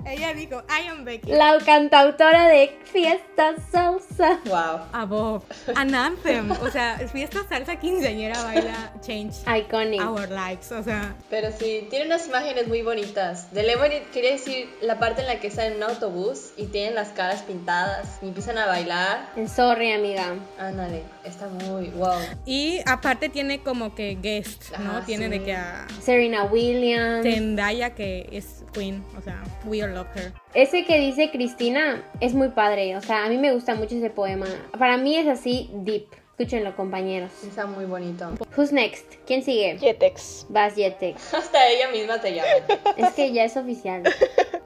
[0.06, 1.32] ella dijo, I am Becky.
[1.32, 4.40] La cantautora de Fiesta Salsa.
[4.46, 4.82] Wow.
[4.92, 5.44] Above,
[5.76, 10.02] an anthem, o sea, fiesta salsa quinceañera baila Change Iconic.
[10.02, 13.52] Our Lives, o sea, Pero sí, tiene unas imágenes muy bonitas.
[13.54, 16.96] De Lemonade quería decir la parte en la que están en un autobús y tienen
[16.96, 19.30] las caras pintadas y empiezan a bailar.
[19.36, 20.36] En Sorry, amiga.
[20.60, 22.20] Ándale, está muy wow.
[22.46, 25.04] y aparte tiene como que guest, ¿no?
[25.04, 25.32] Tiene sí.
[25.32, 27.24] de que a Serena Williams.
[27.24, 30.34] Zendaya que es Queen, o sea, we all love her.
[30.54, 32.96] Ese que dice Cristina es muy padre.
[32.98, 34.48] O sea, a mí me gusta mucho ese poema.
[34.78, 36.08] Para mí es así deep.
[36.32, 37.32] Escúchenlo, compañeros.
[37.48, 38.28] Está muy bonito.
[38.58, 39.06] Who's next?
[39.28, 39.78] ¿Quién sigue?
[39.78, 40.48] Jetex.
[40.50, 41.32] Vas, Jetex.
[41.34, 42.50] Hasta ella misma te llama.
[42.98, 44.02] Es que ya es oficial.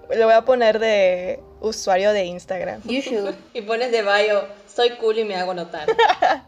[0.09, 2.81] Le voy a poner de usuario de Instagram.
[2.85, 3.35] You should.
[3.53, 5.87] Y pones de bio, soy cool y me hago notar.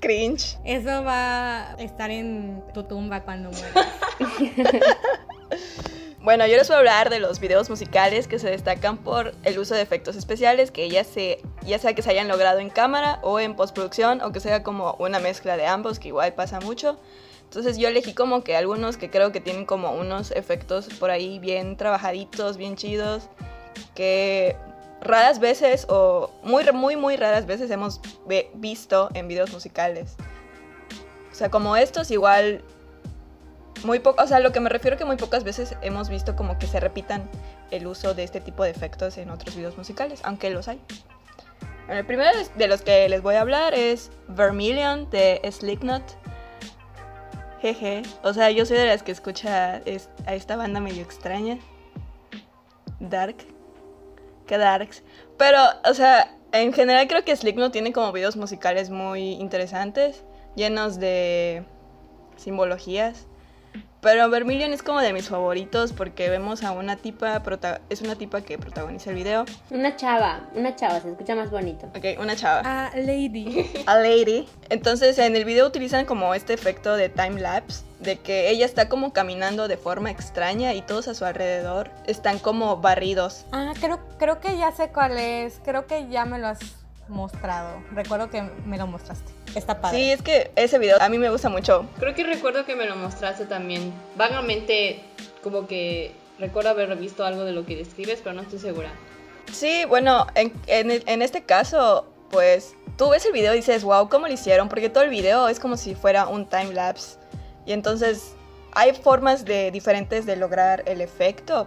[0.00, 0.58] Cringe.
[0.64, 3.86] Eso va a estar en tu tumba cuando mueras.
[6.22, 9.58] Bueno, yo les voy a hablar de los videos musicales que se destacan por el
[9.58, 13.20] uso de efectos especiales, que ya, se, ya sea que se hayan logrado en cámara
[13.22, 16.98] o en postproducción, o que sea como una mezcla de ambos, que igual pasa mucho.
[17.44, 21.38] Entonces yo elegí como que algunos que creo que tienen como unos efectos por ahí
[21.38, 23.30] bien trabajaditos, bien chidos,
[23.94, 24.56] que
[25.00, 28.00] raras veces o muy, muy, muy raras veces hemos
[28.54, 30.16] visto en videos musicales.
[31.30, 32.62] O sea, como estos igual
[33.84, 36.58] muy poco, o sea, lo que me refiero que muy pocas veces hemos visto como
[36.58, 37.28] que se repitan
[37.70, 40.80] el uso de este tipo de efectos en otros videos musicales, aunque los hay.
[41.88, 46.02] El primero de- los que les voy a hablar es Vermilion de Slipknot.
[47.62, 51.58] Jeje, o sea, yo soy de las que escucha es- a esta banda medio extraña.
[53.00, 53.36] Dark.
[54.50, 55.04] Que Darks.
[55.38, 55.58] Pero,
[55.88, 60.24] o sea, en general creo que Slipknot tiene como videos musicales muy interesantes,
[60.56, 61.64] llenos de
[62.34, 63.28] simbologías.
[64.02, 68.14] Pero Vermilion es como de mis favoritos porque vemos a una tipa, prota- es una
[68.16, 69.44] tipa que protagoniza el video.
[69.70, 71.86] Una chava, una chava, se escucha más bonito.
[71.94, 72.62] Ok, una chava.
[72.64, 73.70] Ah, Lady.
[73.86, 74.48] a lady.
[74.70, 78.88] Entonces en el video utilizan como este efecto de time lapse, de que ella está
[78.88, 83.44] como caminando de forma extraña y todos a su alrededor están como barridos.
[83.52, 85.60] Ah, creo, creo que ya sé cuál es.
[85.62, 86.60] Creo que ya me lo has
[87.10, 87.82] mostrado.
[87.92, 89.30] Recuerdo que me lo mostraste.
[89.54, 89.98] Está padre.
[89.98, 91.84] Sí, es que ese video a mí me gusta mucho.
[91.98, 93.92] Creo que recuerdo que me lo mostraste también.
[94.16, 95.00] Vagamente,
[95.42, 98.90] como que recuerdo haber visto algo de lo que describes, pero no estoy segura.
[99.52, 104.08] Sí, bueno, en, en- en este caso, pues tú ves el video y dices, wow,
[104.08, 104.68] ¿cómo lo hicieron?
[104.68, 107.18] Porque todo el video es como si fuera un time lapse.
[107.66, 108.34] Y entonces
[108.72, 111.66] hay formas de, diferentes de lograr el efecto.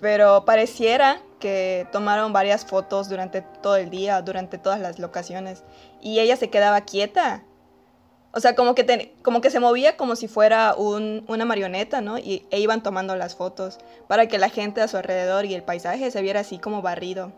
[0.00, 5.64] Pero pareciera que tomaron varias fotos durante todo el día, durante todas las locaciones.
[6.00, 7.42] Y ella se quedaba quieta.
[8.32, 12.00] O sea, como que, te- como que se movía como si fuera un- una marioneta,
[12.00, 12.16] ¿no?
[12.18, 15.64] Y, e iban tomando las fotos para que la gente a su alrededor y el
[15.64, 17.32] paisaje se viera así como barrido.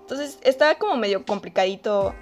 [0.00, 2.12] Entonces está como medio complicadito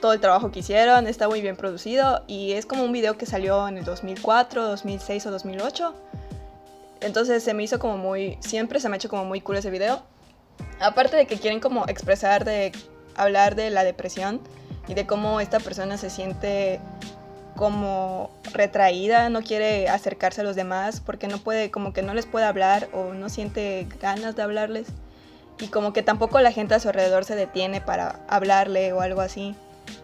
[0.00, 3.26] todo el trabajo que hicieron, está muy bien producido y es como un video que
[3.26, 5.94] salió en el 2004, 2006 o 2008.
[7.00, 9.70] Entonces se me hizo como muy, siempre se me ha hecho como muy cool ese
[9.70, 10.02] video.
[10.80, 12.72] Aparte de que quieren como expresar, de
[13.16, 14.40] hablar de la depresión
[14.88, 16.80] y de cómo esta persona se siente
[17.56, 22.26] como retraída, no quiere acercarse a los demás porque no puede, como que no les
[22.26, 24.88] puede hablar o no siente ganas de hablarles.
[25.60, 29.20] Y como que tampoco la gente a su alrededor se detiene para hablarle o algo
[29.20, 29.54] así.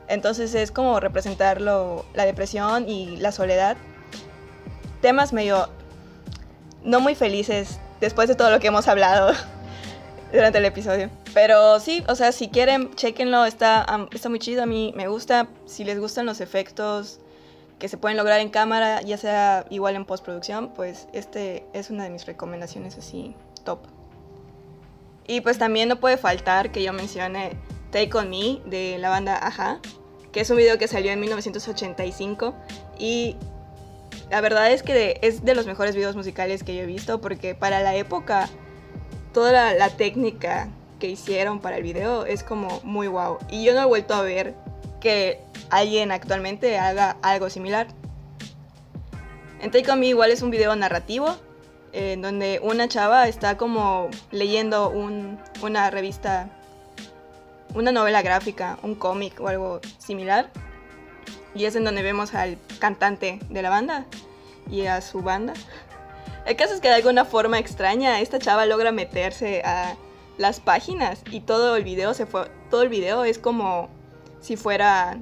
[0.06, 3.76] Entonces es como representarlo, la depresión y la soledad.
[5.00, 5.68] Temas medio
[6.84, 9.32] no muy felices después de todo lo que hemos hablado
[10.32, 11.10] durante el episodio.
[11.34, 15.08] Pero sí, o sea, si quieren, chequenlo, está, am- está muy chido, a mí me
[15.08, 15.48] gusta.
[15.66, 17.20] Si les gustan los efectos
[17.78, 22.04] que se pueden lograr en cámara, ya sea igual en postproducción, pues este es una
[22.04, 23.80] de mis recomendaciones así top.
[25.26, 27.52] Y pues también no puede faltar que yo mencione
[27.92, 29.78] Take On Me de la banda Aja,
[30.32, 32.54] que es un video que salió en 1985
[32.98, 33.36] y
[34.30, 37.54] la verdad es que es de los mejores videos musicales que yo he visto porque
[37.54, 38.48] para la época
[39.38, 40.66] toda la, la técnica
[40.98, 43.38] que hicieron para el video es como muy wow.
[43.48, 44.56] Y yo no he vuelto a ver
[45.00, 47.86] que alguien actualmente haga algo similar.
[49.60, 51.36] En Take On Me igual es un video narrativo
[51.92, 56.48] eh, en donde una chava está como leyendo un- una revista,
[57.76, 60.50] una novela gráfica, un cómic o algo similar.
[61.54, 64.04] Y es en donde vemos al cantante de la banda
[64.68, 65.52] y a su banda.
[66.48, 69.96] El caso es que de alguna forma extraña esta chava logra meterse a
[70.38, 73.90] las páginas y todo el video se fue, todo el video es como
[74.40, 75.18] si fuera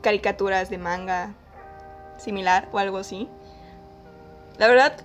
[0.00, 1.34] caricaturas de manga
[2.18, 3.26] similar o algo así.
[4.58, 4.96] La verdad,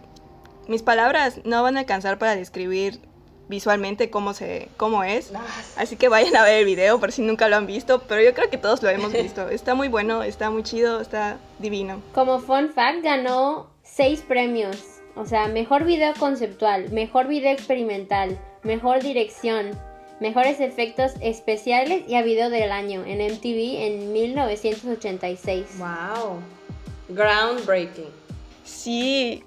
[0.68, 3.00] mis palabras no van a alcanzar para describir
[3.48, 5.34] visualmente cómo se cómo es.
[5.78, 8.36] Así que vayan a ver el video por si nunca lo han visto, pero yo
[8.36, 9.50] creo que todos lo hemos visto.
[9.50, 12.04] Está muy bueno, está muy chido, está divino.
[12.14, 14.95] Como fun fact, ganó seis premios.
[15.16, 19.72] O sea, mejor video conceptual, mejor video experimental, mejor dirección,
[20.20, 25.78] mejores efectos especiales y a video del año en MTV en 1986.
[25.78, 26.40] Wow.
[27.10, 28.10] Groundbreaking.
[28.66, 29.44] Sí,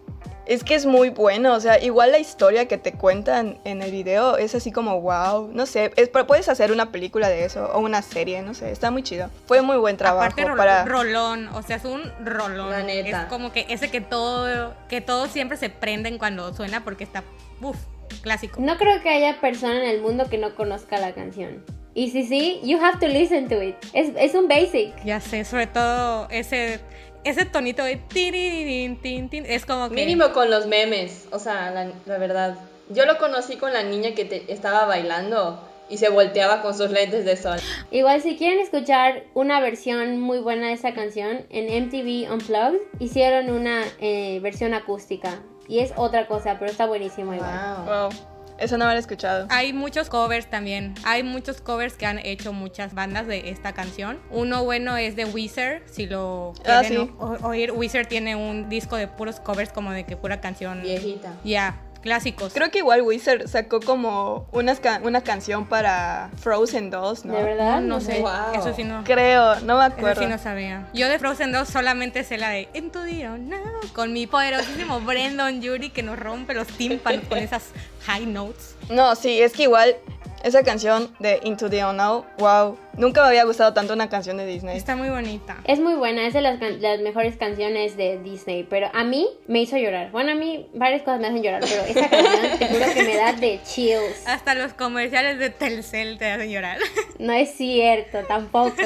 [0.48, 3.92] es que es muy bueno, o sea, igual la historia que te cuentan en el
[3.92, 7.70] video es así como wow, no sé, es, pero puedes hacer una película de eso
[7.72, 9.30] o una serie, no sé, está muy chido.
[9.46, 10.86] Fue muy buen trabajo Aparte, para...
[10.86, 12.70] rolón, o sea, es un rolón.
[12.70, 13.22] La neta.
[13.22, 17.24] Es como que ese que todo, que todos siempre se prenden cuando suena porque está,
[17.60, 17.76] uff,
[18.22, 18.58] clásico.
[18.60, 21.62] No creo que haya persona en el mundo que no conozca la canción.
[21.92, 23.74] Y si sí, you have to listen to it.
[23.92, 24.94] Es, es un basic.
[25.04, 26.80] Ya sé, sobre todo ese,
[27.24, 29.94] ese tonito de tiririn, tin, tin, es como que...
[29.94, 32.56] Mínimo con los memes, o sea, la, la verdad.
[32.90, 36.90] Yo lo conocí con la niña que te- estaba bailando y se volteaba con sus
[36.90, 37.58] lentes de sol.
[37.90, 43.50] Igual si quieren escuchar una versión muy buena de esa canción, en MTV Unplugged hicieron
[43.50, 45.40] una eh, versión acústica.
[45.66, 47.50] Y es otra cosa, pero está buenísimo igual.
[47.84, 47.84] Wow.
[47.84, 48.08] Wow,
[48.58, 49.46] eso no lo había escuchado.
[49.50, 50.94] Hay muchos covers también.
[51.04, 54.18] Hay muchos covers que han hecho muchas bandas de esta canción.
[54.30, 57.14] Uno bueno es de Weezer, si lo Ah, quieren sí.
[57.42, 57.72] oír.
[57.72, 60.82] Weezer tiene un disco de puros covers como de que pura canción.
[60.82, 61.34] Viejita.
[61.44, 62.52] Ya, clásicos.
[62.52, 67.34] Creo que igual Wizard sacó como unas ca- una canción para Frozen 2, ¿no?
[67.34, 67.80] ¿De verdad?
[67.80, 68.30] no sé, Wow.
[68.54, 69.02] eso sí no.
[69.04, 70.22] Creo, no me Eso acuerdo.
[70.22, 70.88] sí no sabía.
[70.94, 73.56] Yo de Frozen 2 solamente sé la de En tu día, no.
[73.94, 77.64] Con mi poderosísimo Brandon Yuri que nos rompe los tímpanos con esas
[78.06, 78.74] high notes.
[78.90, 79.96] No, sí, es que igual
[80.42, 84.46] esa canción de Into the Unknown, wow, nunca me había gustado tanto una canción de
[84.46, 84.76] Disney.
[84.76, 85.56] Está muy bonita.
[85.64, 86.58] Es muy buena, es de las,
[87.00, 90.10] mejores canciones de Disney, pero a mí me hizo llorar.
[90.10, 93.16] Bueno, a mí varias cosas me hacen llorar, pero esa canción te juro que me
[93.16, 94.26] da de chills.
[94.26, 96.78] Hasta los comerciales de Telcel te hacen llorar.
[97.18, 98.76] No es cierto, tampoco.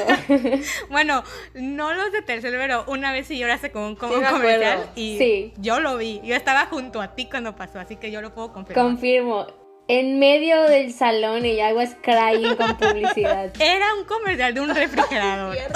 [0.89, 4.21] bueno, no los de Telcel, pero una vez sí lloraste con un, con Sí, un
[4.23, 4.91] me comercial acuerdo.
[4.95, 5.53] y Sí.
[5.57, 6.19] yo lo vi.
[6.23, 8.85] Yo estaba junto a ti cuando pasó, así que yo lo puedo confirmar.
[8.85, 9.45] Confirmo.
[9.87, 13.51] En medio del salón y I was crying con publicidad.
[13.59, 15.57] Era un comercial de un refrigerador.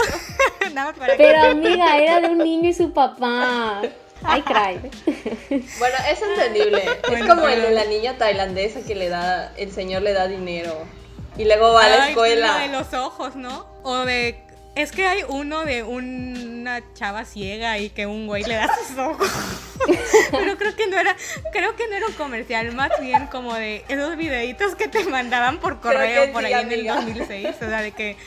[1.18, 3.82] Pero amiga, era de un niño y su papá.
[4.24, 4.92] I cried.
[5.80, 6.84] Bueno, es entendible.
[6.84, 10.14] es Bueno, como el pero- de la niña tailandesa que le da, el señor le
[10.14, 10.74] da dinero.
[11.38, 12.58] Y luego va a la Ay, escuela.
[12.60, 13.66] de los ojos, ¿no?
[13.84, 14.40] O de.
[14.76, 18.98] Es que hay uno de una chava ciega y que un güey le da sus
[18.98, 19.30] ojos.
[20.32, 21.16] Pero creo que no era,
[21.52, 25.60] creo que no era un comercial, más bien como de esos videitos que te mandaban
[25.60, 26.96] por correo por sí, ahí en el amiga.
[26.96, 27.48] 2006.
[27.56, 28.18] O sea, de que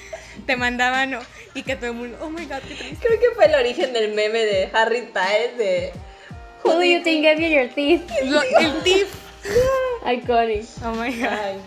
[0.46, 1.18] te mandaban
[1.54, 3.06] y que todo el mundo, oh my god, qué triste.
[3.06, 5.92] Creo que fue el origen del meme de Harry Styles de.
[6.62, 8.02] Who do you think gave you your teeth?
[8.24, 9.06] Lo- el tip.
[10.06, 10.66] Iconic.
[10.84, 11.28] Oh my god.
[11.28, 11.58] Ay.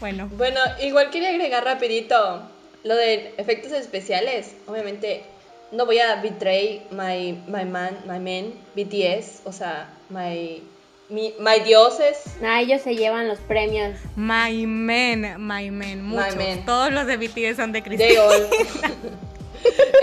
[0.00, 2.42] Bueno, Bueno, igual quería agregar rapidito
[2.82, 4.54] lo de efectos especiales.
[4.66, 5.24] Obviamente
[5.74, 10.62] no voy a betray my, my man, my man, BTS, o sea, my,
[11.08, 12.36] mi- my dioses.
[12.42, 13.96] Ah, ellos se llevan los premios.
[14.16, 16.36] my men, my men, muchos.
[16.36, 16.64] men.
[16.64, 18.22] Todos los de BTS son de They Cristina.
[18.22, 18.46] all.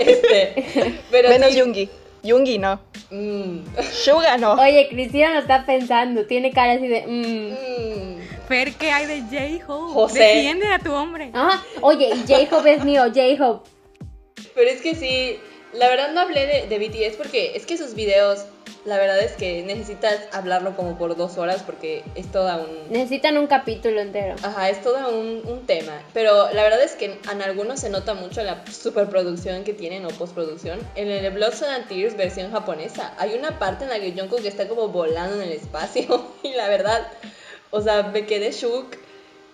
[0.00, 1.88] este, pero Menos sí, Yungi.
[2.22, 2.80] Yungi no.
[3.10, 3.58] mm,
[3.92, 4.52] Suga no.
[4.54, 6.26] Oye, Cristina lo está pensando.
[6.26, 7.06] Tiene cara así de.
[7.06, 8.18] mm.
[8.18, 9.20] mm, Fer, ¿qué hay de
[9.60, 9.92] J-Hope?
[9.94, 10.18] José.
[10.22, 11.30] Defiende a tu hombre.
[11.32, 11.62] Ajá.
[11.80, 13.68] Oye, y J-Hope es mío, J-Hope.
[14.54, 15.38] Pero es que sí,
[15.72, 18.44] la verdad no hablé de, de BTS porque es que sus videos,
[18.84, 22.90] la verdad es que necesitas hablarlo como por dos horas porque es toda un...
[22.90, 24.34] Necesitan un capítulo entero.
[24.42, 26.02] Ajá, es todo un, un tema.
[26.12, 30.08] Pero la verdad es que en algunos se nota mucho la superproducción que tienen o
[30.08, 30.80] postproducción.
[30.94, 34.12] En el de Blood, Sweat and Tears versión japonesa, hay una parte en la que
[34.12, 36.32] Jungkook está como volando en el espacio.
[36.42, 37.06] Y la verdad,
[37.70, 38.96] o sea, me quedé shook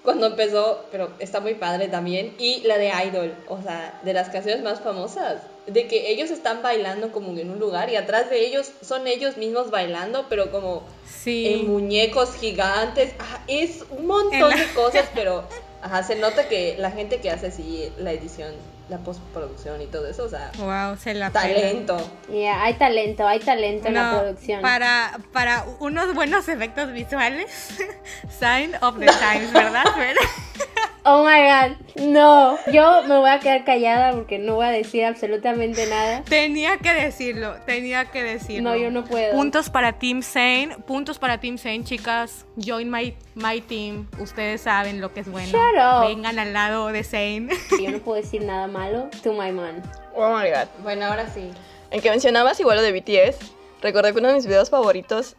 [0.09, 2.35] cuando empezó, pero está muy padre también.
[2.39, 5.43] Y la de Idol, o sea, de las canciones más famosas.
[5.67, 9.37] De que ellos están bailando como en un lugar y atrás de ellos son ellos
[9.37, 11.47] mismos bailando, pero como Sí.
[11.49, 13.13] en muñecos gigantes.
[13.19, 15.45] Ajá, es un montón la- de cosas, pero
[15.83, 18.55] ajá, se nota que la gente que hace así la edición,
[18.89, 21.97] la postproducción y todo eso, o sea, Wow, se la talento.
[22.31, 24.63] Yeah, hay talento, hay talento en la producción.
[24.63, 27.51] Para, para unos buenos efectos visuales,
[28.41, 29.85] sign of the times, ¿verdad?
[31.11, 32.59] Oh my god, no.
[32.71, 36.23] Yo me voy a quedar callada porque no voy a decir absolutamente nada.
[36.29, 38.69] tenía que decirlo, tenía que decirlo.
[38.69, 39.35] No, yo no puedo.
[39.35, 42.45] Puntos para Team Sane, puntos para Team Sane, chicas.
[42.63, 44.07] Join my, my team.
[44.19, 45.49] Ustedes saben lo que es bueno.
[45.49, 46.07] Shut up.
[46.07, 47.49] Vengan al lado de Sane.
[47.81, 49.83] Yo no puedo decir nada malo to my man.
[50.15, 50.69] Oh my god.
[50.83, 51.51] Bueno, ahora sí.
[51.91, 55.37] En que mencionabas igual lo de BTS, recordé que uno de mis videos favoritos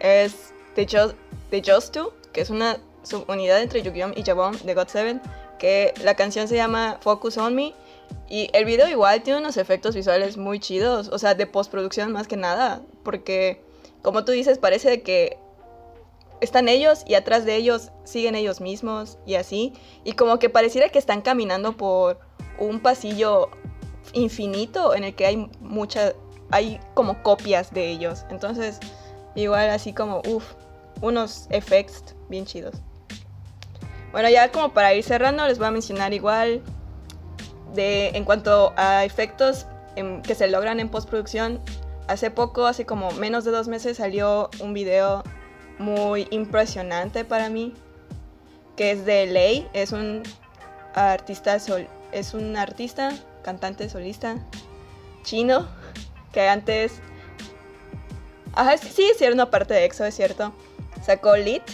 [0.00, 1.14] es The Just,
[1.50, 5.20] The Just Two, que es una subunidad entre Yugyeom y Jabom de God7,
[5.58, 7.74] que la canción se llama Focus on Me.
[8.28, 12.28] Y el video igual tiene unos efectos visuales muy chidos, o sea, de postproducción más
[12.28, 13.62] que nada, porque
[14.02, 15.38] como tú dices, parece que
[16.40, 19.72] están ellos y atrás de ellos siguen ellos mismos y así,
[20.04, 22.20] y como que pareciera que están caminando por
[22.58, 23.50] un pasillo
[24.12, 26.14] infinito en el que hay muchas,
[26.50, 28.24] hay como copias de ellos.
[28.30, 28.78] Entonces,
[29.34, 30.54] igual así como, uff,
[31.00, 32.76] unos effects bien chidos.
[34.16, 36.62] Bueno, ya como para ir cerrando, les voy a mencionar igual
[37.74, 41.60] de en cuanto a efectos em, que se logran en postproducción.
[42.08, 45.22] Hace poco, hace como menos de dos meses, salió un video
[45.78, 47.74] muy impresionante para mí,
[48.74, 50.22] que es de Lei, es un
[50.94, 54.36] artista sol, es un artista, cantante solista
[55.24, 55.68] chino
[56.32, 57.02] que antes
[58.80, 60.54] sí, sí, era una parte de EXO, es cierto.
[61.04, 61.64] Sacó Lit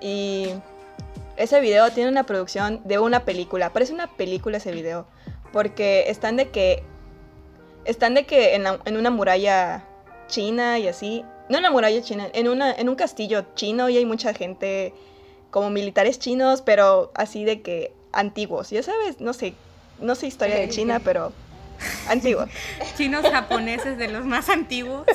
[0.00, 0.54] y
[1.42, 3.72] ese video tiene una producción de una película.
[3.72, 5.06] Parece una película ese video.
[5.52, 6.82] Porque están de que.
[7.84, 9.84] Están de que en, la- en una muralla
[10.28, 11.24] china y así.
[11.48, 14.94] No en la muralla china, en, una, en un castillo chino y hay mucha gente
[15.50, 18.70] como militares chinos, pero así de que antiguos.
[18.70, 19.54] Ya sabes, no sé,
[20.00, 21.32] no sé historia de China, pero
[22.08, 22.48] antiguos.
[22.96, 25.06] Chinos japoneses de los más antiguos.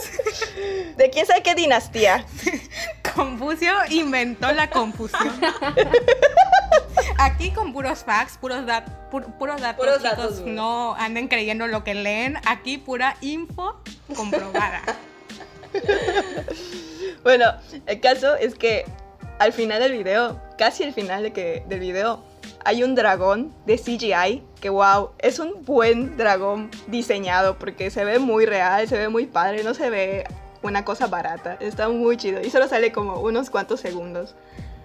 [0.98, 2.26] De quién sabe qué dinastía.
[3.16, 5.40] Confucio inventó la confusión.
[7.18, 11.68] Aquí con puros facts, puros, dat- pu- puros datos, Puros chicos, datos, no anden creyendo
[11.68, 12.38] lo que leen.
[12.46, 13.80] Aquí pura info
[14.16, 14.82] comprobada.
[17.24, 17.54] Bueno,
[17.86, 18.86] el caso es que
[19.40, 22.24] al final del video, casi al final de que, del video,
[22.66, 28.20] hay un dragón de CGI que wow, es un buen dragón diseñado porque se ve
[28.20, 30.26] muy real, se ve muy padre, no se ve
[30.64, 34.36] una cosa barata, está muy chido y solo sale como unos cuantos segundos.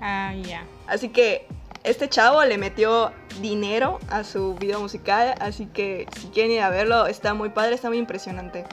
[0.01, 0.65] Ah, ya.
[0.87, 1.47] Así que
[1.83, 6.69] este chavo le metió dinero a su video musical, así que si quieren ir a
[6.69, 8.67] verlo, está muy padre, está muy impresionante.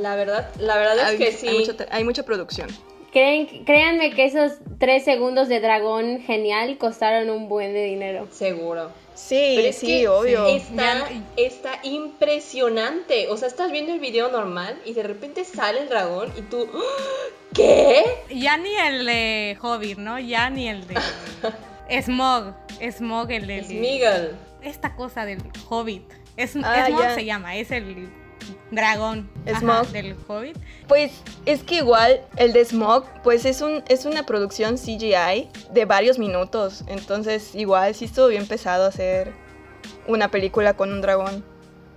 [0.00, 1.48] La verdad, la verdad es hay, que sí.
[1.48, 2.68] Hay, mucho- hay mucha producción.
[3.12, 8.26] Creen, créanme que esos tres segundos de dragón genial costaron un buen de dinero.
[8.30, 8.90] Seguro.
[9.14, 10.46] Sí, Pero es sí, que obvio.
[10.46, 13.28] Está, está impresionante.
[13.28, 16.66] O sea, estás viendo el video normal y de repente sale el dragón y tú.
[16.74, 16.78] ¡Ah!
[17.54, 18.02] ¿Qué?
[18.30, 20.18] Ya ni el de Hobbit, ¿no?
[20.18, 20.94] Ya ni el de
[22.02, 22.54] Smog.
[22.90, 23.62] Smog, el de...
[23.64, 24.36] Smeagol.
[24.62, 26.10] Esta cosa del Hobbit.
[26.38, 27.14] Es, Ah, Smog ya.
[27.14, 28.08] se llama, es el
[28.70, 29.86] dragón ajá, Smaug.
[29.88, 30.56] del Hobbit.
[30.88, 31.12] Pues
[31.46, 36.18] es que igual el de Smog, pues es, un, es una producción CGI de varios
[36.18, 36.84] minutos.
[36.88, 39.32] Entonces igual sí estuvo bien pesado hacer
[40.06, 41.44] una película con un dragón.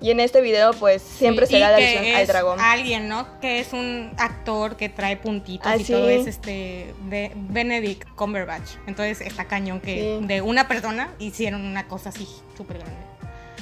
[0.01, 2.59] Y en este video pues siempre Sí, será la que alusión al dragón.
[2.59, 3.39] Alguien, ¿no?
[3.39, 6.13] Que es un actor que trae puntitos Ah, y todo sí.
[6.15, 8.71] es este de Benedict Cumberbatch.
[8.87, 10.25] Entonces está cañón que Sí.
[10.27, 12.27] de una persona hicieron una cosa así
[12.57, 12.97] súper grande.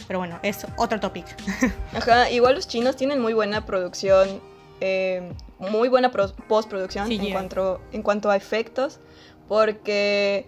[0.07, 1.25] Pero bueno, es otro topic.
[1.93, 4.41] Ajá, igual los chinos tienen muy buena producción,
[4.81, 8.99] eh, muy buena pro- postproducción Sí, en, cuanto, en cuanto a efectos,
[9.47, 10.45] porque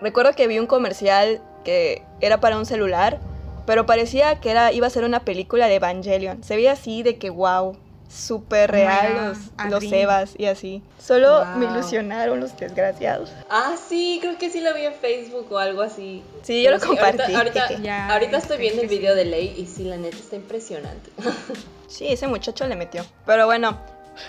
[0.00, 3.18] recuerdo que vi un comercial que era para un celular,
[3.66, 6.42] pero parecía que era, iba a ser una película de Evangelion.
[6.44, 7.76] Se veía así de que wow,
[8.16, 9.36] súper real
[9.68, 9.92] los, los.
[9.92, 10.82] Evas y así.
[10.98, 11.56] Solo Wow.
[11.58, 13.30] me ilusionaron los desgraciados.
[13.50, 16.22] Ah, sí, creo que sí lo vi en Facebook o algo así.
[16.42, 17.34] Sí, yo lo sí, compartí.
[17.34, 17.66] Ahorita,
[18.38, 18.98] estoy es viendo el sí.
[18.98, 21.10] video de Ley y sí, la neta está impresionante.
[21.88, 23.06] Sí, ese muchacho le metió.
[23.26, 23.78] Pero bueno,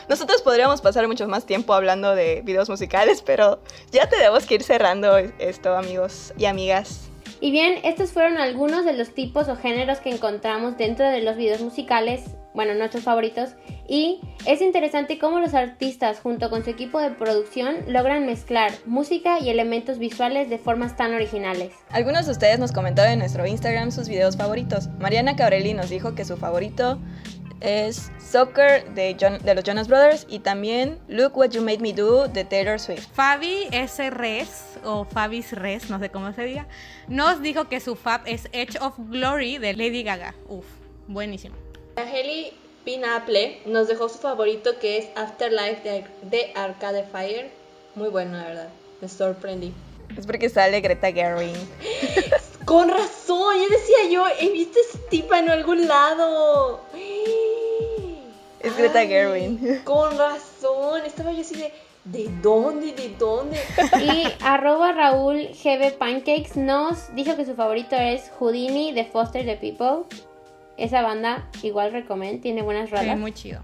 [0.08, 3.60] nosotros podríamos pasar mucho más tiempo hablando de videos musicales, pero
[3.92, 7.10] ya tenemos que ir cerrando esto, amigos y amigas.
[7.40, 11.36] Y bien, estos fueron algunos de los tipos o géneros que encontramos dentro de los
[11.36, 12.22] videos musicales,
[12.58, 13.52] bueno, nuestros favoritos,
[13.88, 19.40] y es interesante cómo los artistas junto con su equipo de producción logran mezclar música
[19.40, 21.72] y elementos visuales de formas tan originales.
[21.92, 24.90] Algunos de ustedes nos comentaron en nuestro Instagram sus videos favoritos.
[24.98, 26.98] Mariana Cabrelli nos dijo que su favorito
[27.62, 32.28] es Soccer de, de los Jonas Brothers y también Look What You Made Me Do
[32.28, 33.06] de Taylor Swift.
[33.14, 34.10] Fabi S.
[34.10, 36.68] Res, o Fabis Res, no sé cómo se diga,
[37.08, 40.34] nos dijo que su fab es Edge of Glory de Lady Gaga.
[40.50, 40.66] Uf,
[41.08, 41.56] buenísimo.
[41.98, 42.54] Angeli
[42.86, 47.50] Pinaple nos dejó su favorito que es Afterlife de, de Arcade Fire.
[47.96, 48.70] Muy bueno, la verdad.
[49.02, 49.74] Me sorprendí.
[50.16, 51.56] Es porque sale Greta Gerwig.
[52.66, 56.82] Con razón, ya decía yo, he visto ese tipa en algún lado.
[58.60, 59.84] Es Greta Ay, Gerwig.
[59.84, 61.74] Con razón, estaba yo así de,
[62.06, 62.94] ¿de dónde?
[62.94, 63.60] ¿De dónde?
[64.00, 69.56] Y arroba Raúl GB Pancakes nos dijo que su favorito es Houdini de Foster the
[69.56, 70.06] People.
[70.78, 73.18] Esa banda igual recomiendo, tiene buenas Sí, rolas.
[73.18, 73.62] muy chido.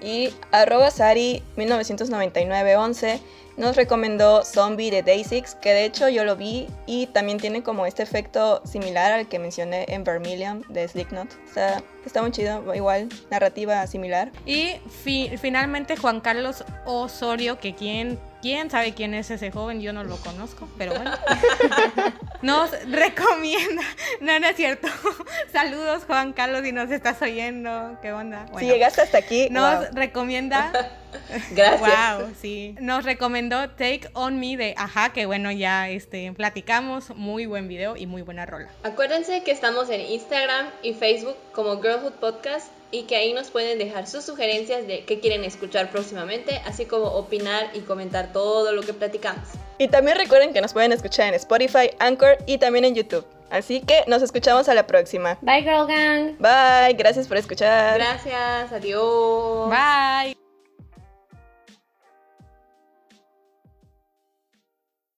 [0.00, 3.20] Y arroba Sari 1999-11
[3.56, 7.84] nos recomendó Zombie de Day6, que de hecho yo lo vi y también tiene como
[7.86, 11.28] este efecto similar al que mencioné en Vermilion de Slipknot.
[11.46, 14.32] Está, está muy chido, igual, narrativa similar.
[14.46, 14.70] Y
[15.04, 20.02] fi- finalmente Juan Carlos Osorio, que quién, quién sabe quién es ese joven, yo no
[20.02, 21.10] lo conozco, pero bueno.
[22.42, 23.82] Nos recomienda,
[24.20, 24.88] no, no es cierto.
[25.52, 28.46] Saludos Juan Carlos si nos estás oyendo, ¿qué onda?
[28.58, 29.88] si llegaste hasta aquí, nos wow.
[29.92, 30.72] recomienda,
[31.52, 32.18] Gracias.
[32.18, 37.46] wow, sí, nos recomendó Take On Me de Ajá, que bueno, ya este, platicamos, muy
[37.46, 38.68] buen video y muy buena rola.
[38.82, 43.78] Acuérdense que estamos en Instagram y Facebook como Girlhood Podcast y que ahí nos pueden
[43.78, 48.82] dejar sus sugerencias de qué quieren escuchar próximamente, así como opinar y comentar todo lo
[48.82, 49.48] que platicamos.
[49.78, 53.26] Y también recuerden que nos pueden escuchar en Spotify, Anchor y también en YouTube.
[53.50, 55.38] Así que nos escuchamos a la próxima.
[55.40, 56.36] Bye Girl Gang.
[56.38, 57.98] Bye, gracias por escuchar.
[57.98, 59.70] Gracias, adiós.
[59.70, 60.51] Bye.